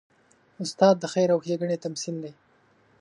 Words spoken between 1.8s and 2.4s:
تمثیل دی.